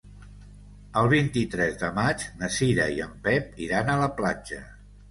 [1.01, 4.69] El vint-i-tres de maig na Cira i en Pep iran a la platja.